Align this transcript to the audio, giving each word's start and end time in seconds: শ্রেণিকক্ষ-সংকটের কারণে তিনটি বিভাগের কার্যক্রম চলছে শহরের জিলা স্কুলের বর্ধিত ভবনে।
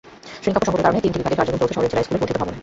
শ্রেণিকক্ষ-সংকটের 0.43 0.85
কারণে 0.85 0.99
তিনটি 1.03 1.19
বিভাগের 1.23 1.37
কার্যক্রম 1.39 1.59
চলছে 1.61 1.75
শহরের 1.75 1.91
জিলা 1.91 2.03
স্কুলের 2.05 2.21
বর্ধিত 2.21 2.37
ভবনে। 2.41 2.57